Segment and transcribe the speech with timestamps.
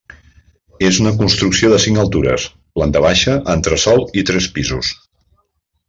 [0.87, 2.47] És una construcció de cinc altures,
[2.79, 4.95] planta baixa, entresòl i tres pisos.